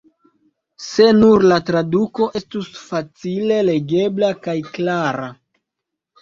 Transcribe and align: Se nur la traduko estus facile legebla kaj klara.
Se 0.85 1.03
nur 1.17 1.43
la 1.51 1.59
traduko 1.67 2.27
estus 2.39 2.71
facile 2.85 3.61
legebla 3.69 4.33
kaj 4.49 4.57
klara. 4.73 5.29